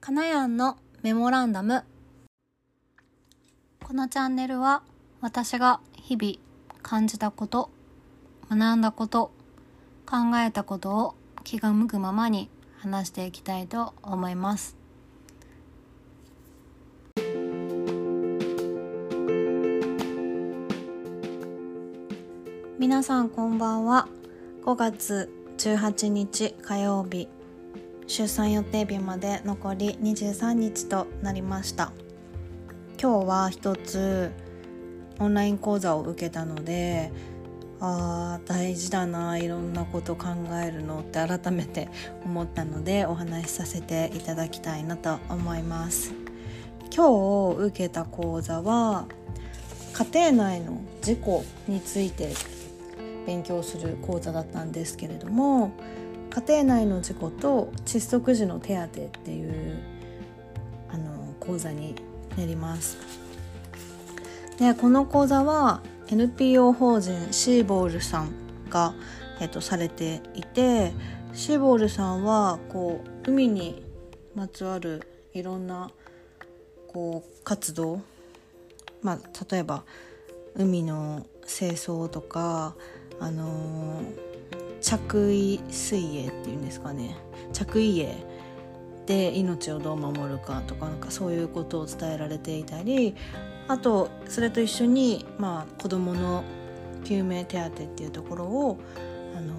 [0.00, 1.84] かなやんのメモランダム。
[3.84, 4.82] このチャンネルは
[5.20, 6.34] 私が日々
[6.82, 7.70] 感じたこと
[8.50, 9.32] 学んだこと
[10.04, 11.14] 考えたことを
[11.44, 12.48] 気が向くままに
[12.78, 14.76] 話していきたいと思います。
[22.78, 24.06] 皆さんこんばんは。
[24.64, 27.35] 5月18日火曜日。
[28.06, 31.92] 出産予定日まで残り23日となりました。
[33.00, 34.30] 今日は一つ
[35.18, 37.10] オンライン講座を受けたので
[37.80, 40.28] あー大事だないろんなこと考
[40.64, 41.88] えるのって改めて
[42.24, 46.14] 思ったのでお話しさせていただきたいなと思います。
[46.94, 49.06] 今日受けた講座は
[49.92, 52.32] 家庭内の事故について
[53.26, 55.72] 勉強する講座だったんですけれども
[56.36, 59.78] 家庭内の事故と窒息時の手当っていう
[60.90, 61.94] あの講座に
[62.36, 62.98] なります。
[64.58, 68.28] でこの講座は NPO 法人シーボールさん
[68.68, 68.92] が、
[69.40, 70.92] えっと、されていて
[71.32, 73.82] シーボールさんはこう海に
[74.34, 75.90] まつわるいろんな
[76.88, 78.02] こう活動、
[79.00, 79.18] まあ、
[79.50, 79.84] 例えば
[80.54, 82.74] 海の清掃とか、
[83.20, 84.25] あのー、
[84.86, 87.16] 着衣水泳っていうんですかね
[87.52, 88.14] 着衣泳
[89.06, 93.16] で命をどう守るかとかなんかそういうことを伝えられていたり
[93.66, 96.44] あとそれと一緒に、まあ、子どもの
[97.04, 98.80] 救命手当っていうところを、
[99.36, 99.54] あの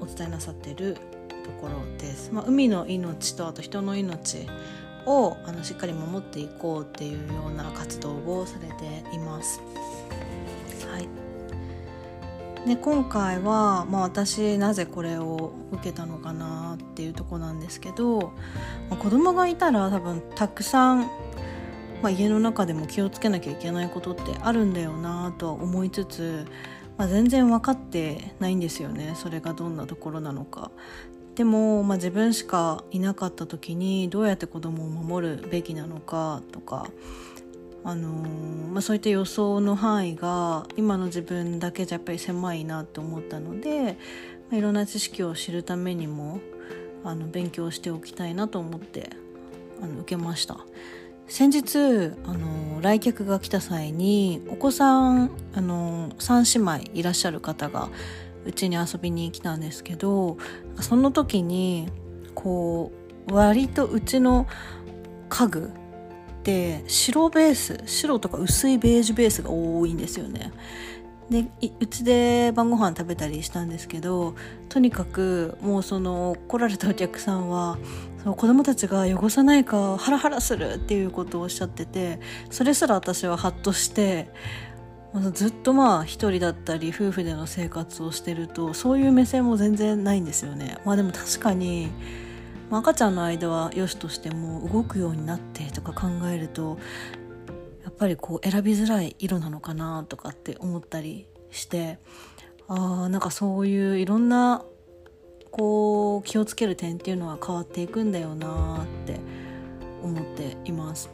[0.00, 2.30] お伝えなさってるところです。
[2.32, 4.46] まあ、海の命とあと人の命
[5.04, 9.60] をあのしっかり守っていこうっていうような活動をされています。
[12.66, 18.32] で今回は、まあ、私なぜこれを受けたのかなっていうとこなんですけど、
[18.88, 21.10] まあ、子供がいたら多分たくさん
[22.04, 26.46] まあ、家の中でも気をつけなきゃいけないことってあるんだよなとは思いつつ、
[26.98, 30.70] まあ、全然分かってないんですよねそれがどんなところなのか。
[31.34, 36.88] でも、まあ、自分しかいなかった時にどうやって子供を守るべきなのかとか、
[37.84, 43.98] あのー、まあ、そういった予想の範囲が今の自分だけじゃやっぱり狭いなと思ったので、
[44.50, 46.40] まあ、いろんな知識を知るためにも
[47.04, 49.10] あの勉強しておきたいなと思って
[49.82, 50.58] あの受けました。
[51.26, 51.78] 先日
[52.26, 57.88] あの来客が来た際にお子さんあの3姉妹いらっしゃる方が
[58.44, 60.36] うちに遊びに来たんですけど
[60.80, 61.88] その時に
[62.34, 62.92] こ
[63.28, 64.46] う割とうちの
[65.30, 65.70] 家具
[66.44, 70.52] って白ベース白とか薄いベージュベースが多いんですよね。
[71.30, 71.46] で
[71.80, 74.34] うちで晩ご飯食べたりしたんですけど
[74.68, 77.78] とにかくもうその来られたお客さんは
[78.22, 84.28] その子供たちが汚さないかハラハラするっていうことをおっしゃっててそれすら私はハッとして
[85.32, 90.76] ずっとまあ一人だったり夫婦での生活をしてるとそういう目線も全然ないんですよね。
[90.84, 91.88] まあでも確かに
[92.70, 96.78] まあ赤ちゃんの間は良しとしても動くようになってとか考えると
[97.84, 101.98] やっぱりこう選びづらい色なのかなとかって思ったりして
[102.68, 104.64] あなんかそういういろんな
[105.50, 109.20] こう気をつける点っていうのは変わっていくんだよなって
[110.02, 111.10] 思っています。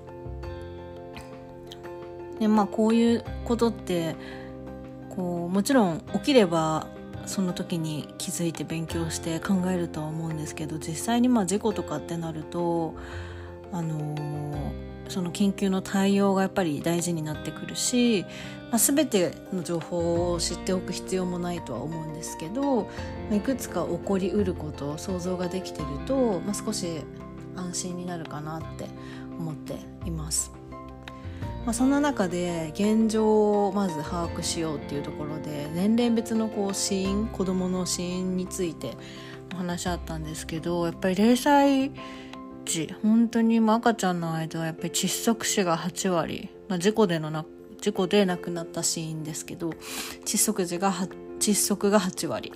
[2.39, 4.17] でまあこういうことって
[5.11, 6.87] こうもちろん起きれば
[7.27, 12.95] その時に気づいて勉強して考えるとは思うんですけど実際にまあ事故とかってなると
[13.73, 18.25] あのーその緊急の対応がやっぱり大事になってくるし、
[18.71, 22.89] まあ、全ての情報を知っておく必要もないとは思うんですけど
[23.31, 26.87] いくつか起こりうること想像ができてると、まあ、少し
[27.57, 28.87] 安心になるかなって
[29.39, 29.75] 思って
[30.07, 30.60] います。
[31.71, 38.97] まあ、そんな中で現状をまず把握しようっていうところで年齢別のこう死因子どもの死因について
[39.55, 41.93] お話あったんですけどやっぱり0歳
[42.65, 47.47] 児本当に赤ちゃんの間はやっぱり窒息死が8割、まあ、事故でのな
[47.81, 49.71] 事故で亡くなったシーンですけど
[50.25, 50.93] 窒息時が
[51.39, 52.53] 窒息が8割。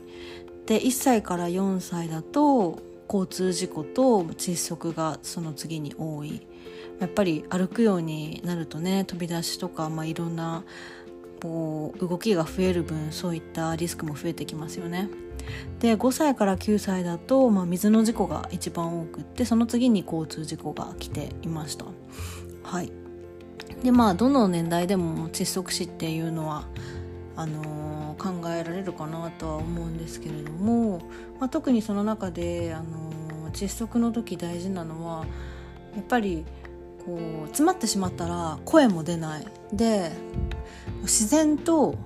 [0.67, 6.49] で1歳から4歳だと交通事故と窒息がその次に多い。
[7.01, 10.65] やっぱり歩くようになるとね飛び出しとか、まあ、いろんな
[11.43, 15.09] こう動きが増える分そういったリスクも増えてきますよね。
[15.79, 21.85] で5歳から9歳だと、まあ、水の事故が一番多くってその次に交通事故が来ていました。
[22.63, 22.91] はい
[23.83, 26.67] でまあどの年代でも窒息死っていうのは
[27.37, 31.01] あのー、考えられるかなとは思うんですけれども、
[31.41, 35.27] まあ、特にその中で、あのー、窒息の時大事なのは
[35.95, 36.47] やっぱり
[37.07, 39.47] こう詰まってしまったら声も出ない。
[39.73, 40.13] で
[41.03, 41.97] 自然と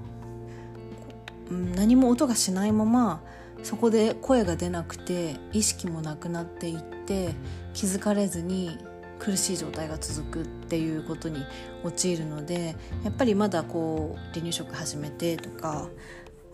[1.51, 3.23] 何も音がしないまま
[3.63, 7.35] そこで声が出なくて意識もなくなっていって
[7.75, 8.79] 気づかれずに
[9.19, 11.45] 苦しい状態が続くっていうことに
[11.85, 15.89] 陥るのでやっぱりまだこう離乳食始めてとか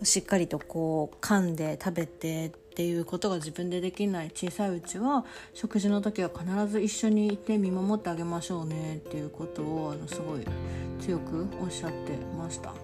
[0.02, 5.24] しっかりとこう噛んで食べてっていうことが自分でできない小さいうちは
[5.54, 10.44] 食事の時は必ず一緒にいて見守ってあげましょうねっていうことをあのすごい
[11.00, 12.74] 強くおっしゃってました。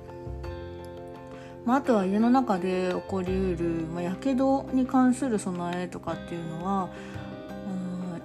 [1.65, 3.65] まあ、あとは家の中で起こりうる
[3.95, 6.89] まあ、火傷に関する備えとかっていうのは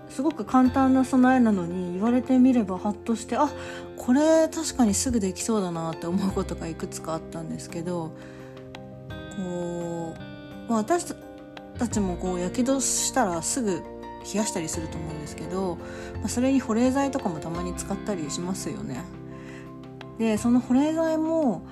[0.09, 3.49] すごく簡単な備えなのに言われてみればハッとしてあ
[3.97, 8.13] これ確かにすぐできそうだなって思うことがいくつかあったんですけど
[9.35, 11.13] こう、まあ、私
[11.77, 13.83] たちもこうやけどしたらすぐ
[14.33, 15.77] 冷やしたりすると思うんですけど、
[16.15, 19.03] まあ、それに保冷剤とかもたまに使ったりしますよね。
[20.17, 21.65] でその保冷剤も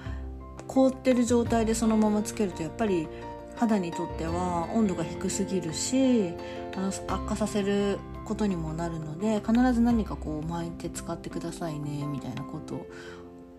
[0.67, 3.07] 凍ってる状態でそのままつけるとやっぱり
[3.55, 6.33] 肌にとっては温度が低すぎるし
[6.75, 12.87] あの悪化させることにもなるので必ず何かこう巻いて使ってくださいねみたいなことを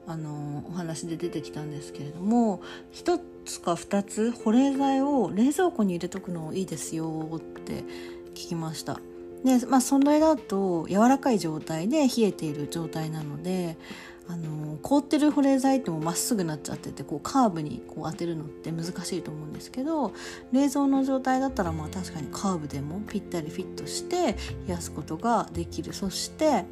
[0.06, 2.60] あのお話で出てきたんですけれども
[2.92, 7.84] 1つか2つ保冷剤を冷蔵庫に入れとくのいいですよって
[8.34, 9.00] 聞きました。
[9.44, 13.76] でまあそれだと柔らかい状態で冷えている状態なので
[14.26, 20.14] あの凍ってる保冷剤ってもまっすぐなっちゃっててこうカーブにこう当てるのって難しいと思うんですけど
[20.52, 24.34] 冷蔵の状態だったらまあ確かにカーブでもぴったりフィットして
[24.66, 26.64] 冷やすことができるそして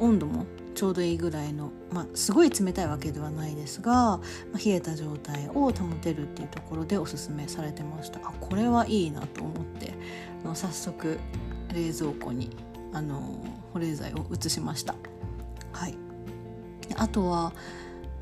[0.00, 0.44] 温度も
[0.78, 4.20] ちょうどいいぐらいの、まあ、すごい冷たいわけではないですが、ま
[4.54, 9.92] あ、冷えた状態を保てるっていうところでおすすめされてましたあこれはいいなと思って
[10.44, 11.18] あの早速
[11.74, 12.50] 冷蔵庫に
[12.92, 14.94] あの保冷剤を移しました。
[15.72, 15.98] はい
[16.94, 17.52] あとは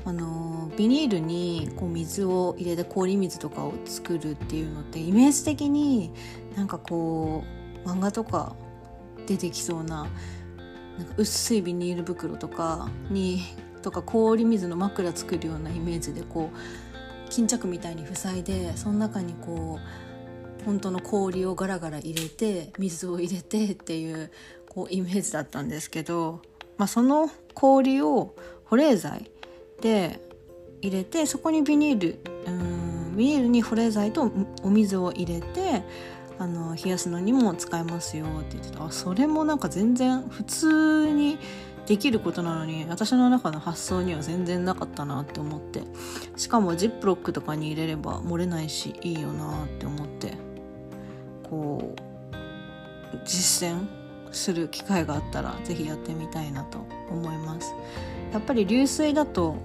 [0.03, 6.11] あのビニールにこう水を入れて氷水とかを作るっていうのってイメージ的に
[6.55, 7.43] なんかこ
[7.85, 8.55] う漫画とか
[9.27, 10.07] 出てきそうな
[10.97, 13.41] なんか薄いビニール袋とかに
[13.81, 24.31] とか氷水の枕作るようなイメージでこう巾着みたいに塞いでその中にこう本当の氷をガラガラ入れて水を入れてっていう
[24.69, 26.41] こうイメージだったんですけど、
[26.77, 28.35] まあ、その氷を
[28.65, 29.31] 保冷剤
[29.81, 30.19] で
[30.81, 34.31] 入れてそこにビニールうんビニールに保冷剤と
[34.63, 35.83] お水を入れて
[36.39, 38.85] あの冷やすのにも使えますよって言ってた。
[38.85, 41.39] あそれもなんか全然普通に
[41.85, 45.83] できることなのに私の中の発想には全然なかったなって思って。
[46.35, 50.33] しかもジップロックとかに入れれば漏れないしいいよなって思って。
[51.49, 53.87] こう実践
[54.31, 57.73] する機会があったら是非やってみたいなと思います。
[58.33, 59.55] やっぱり流水だと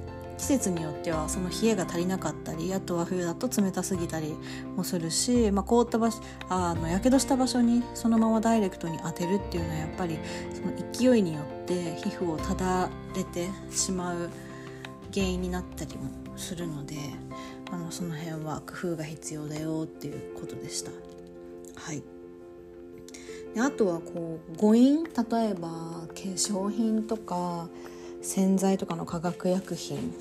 [0.42, 4.34] 季節によってはその冷えが足りなかったりあとは冬だと冷たすぎたり
[4.76, 10.18] もするし、まあ、凍った場所あのやけどした場所にそのままダイレクトに当てるっていうのはやっぱり
[10.52, 14.30] その勢いによって皮膚をただれてしまう
[15.14, 16.96] 原因になったりもするので
[17.70, 20.90] あのその辺は工夫が必要だよっていうことでした。
[21.76, 22.02] はい
[23.54, 25.10] であとはこう誤飲例
[25.50, 27.68] えば化粧品とか
[28.23, 30.14] 洗剤とかの化学薬品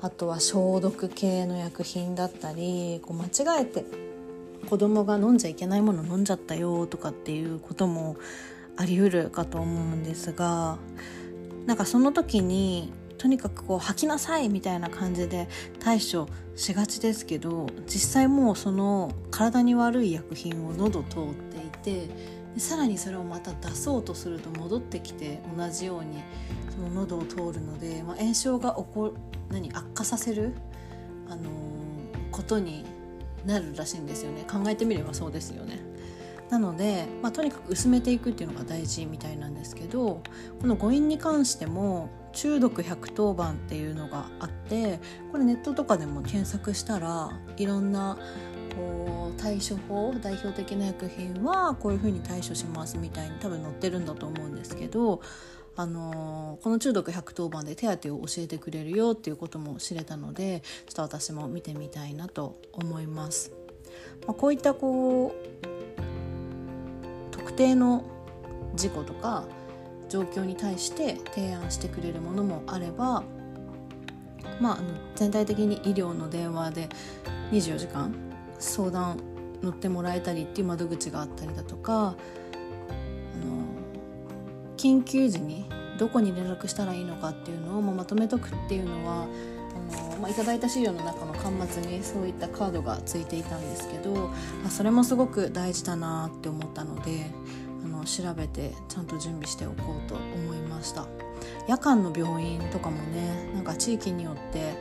[0.00, 3.84] あとは消毒系の薬品だったりこう間違えて
[4.68, 8.16] 子供が飲んじゃいけないもの飲んじゃったよとかっていうことも
[8.76, 10.78] ありうるかと思うんですが
[11.66, 15.48] なんかその時にとにかくこう吐きなさいみたいな感じで
[15.80, 22.08] 対処しがちですけど実際もうその体に悪い薬品を喉通っていて
[22.58, 26.22] さらにそれをまた出そうとすると戻ってきて同じように
[26.74, 29.14] その喉を通るので、まあ、炎症が起こ
[29.50, 30.54] 何悪化させる、
[31.28, 31.46] あのー、
[32.30, 32.84] ことに
[33.46, 35.80] なるらしいんですよね考えてみればそうですよね。
[36.50, 40.22] なので、まあ、とにかく薄めていくっていうのが大事みたいなんですけど
[40.60, 45.00] この誤飲に関しても中毒110番っていうのがあって
[45.32, 48.18] これネットとかでも検索したらいろんな
[48.76, 55.22] こう対処法代表的な薬品はこういうふうに対処しますみたいに多分載ってるんだと思うんですけど
[55.76, 63.52] あのこの中毒110番で手当を教えてくれるよっていうことも知れたのでちょっと私も見てみたいなと思います。
[64.26, 65.64] まあ、こういったこう
[67.30, 68.04] 特定の
[68.74, 69.44] 事故とか
[70.08, 73.24] 状況に対して提案してくれるものもあれば、
[74.60, 74.78] まあ、
[75.16, 76.88] 全体的に医療の電話で
[77.50, 78.14] 24時間
[78.58, 79.18] 相談
[79.62, 82.14] 乗ってもらえたりっていう窓口があったりだとか
[84.76, 85.64] 緊急時に
[85.98, 94.32] どこに連絡したらいいのかっていうのを、ま、とめとくっていうのはあの、まあ、いただいた資料の中の端末にそういったカードがついていたんですけど、ま
[94.66, 97.26] あ、それもすごく大事だなって思ったので
[97.84, 101.06] あの調べてちゃんと準備しておこうと思いました。
[101.68, 104.74] 夜間の病院とかもねなんか地域によって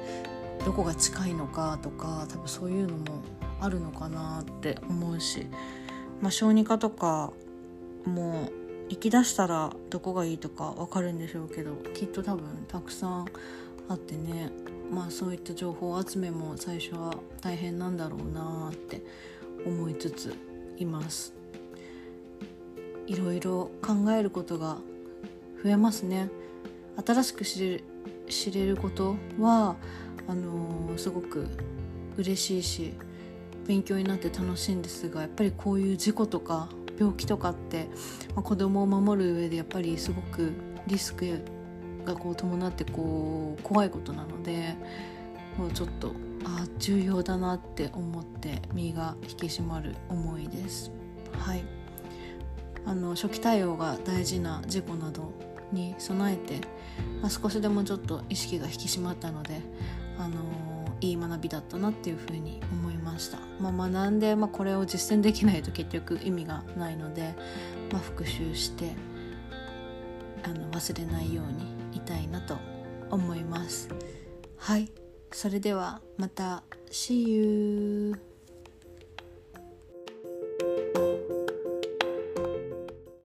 [0.66, 3.22] どこが近いのかとか多分そういうのも
[3.60, 5.48] あるのかなって思うし、
[6.22, 7.32] まあ、小児科とか
[8.06, 8.50] も
[8.94, 13.26] 行きだしたらどこがいいとか分かるんでしょうけどきっと多分たくさん
[13.90, 14.52] あってね。
[14.92, 19.02] まあそういった情報集めも最初は大変なんだろうなって
[19.66, 20.36] 思いつつ
[20.78, 21.34] います。
[23.08, 24.78] いろいろ考えることが
[25.64, 26.30] 増えますね。
[27.04, 27.84] 新しく知れる
[28.30, 29.76] 知れることは
[30.28, 31.48] あのー、すごく
[32.18, 32.94] 嬉しいし
[33.66, 37.88] 勉強になって楽しいんですがやっぱりこういう事故とか病気とかって、
[38.36, 40.54] まあ、子供を守る上でやっぱりすごく
[40.88, 41.44] リスク
[42.06, 44.76] がこう伴ってこう怖いことなので
[45.58, 46.14] もうちょっと
[46.46, 50.92] あ重要だなって思って身が引き締まる思いです。
[51.38, 51.64] はい
[52.86, 55.32] あの初期対応が大事な事故など
[55.72, 56.60] に備えて、
[57.22, 59.62] まあ、少しでもちょっと意識が引き締まったので、
[60.18, 60.36] あの
[60.94, 67.34] のいい学びだったなっていうふうに思いました、まあ、学んで、まあ、これを実践できないと結局意味がないので、
[67.92, 68.92] まあ、復習して
[70.44, 72.58] あの忘れないようにいたいなと
[73.10, 73.90] 思います。
[74.58, 74.92] はい。
[75.32, 76.64] それではまた。
[76.92, 78.33] See you